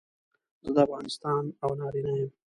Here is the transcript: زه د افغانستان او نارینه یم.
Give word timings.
زه 0.63 0.69
د 0.75 0.77
افغانستان 0.85 1.43
او 1.63 1.69
نارینه 1.79 2.11
یم. 2.19 2.29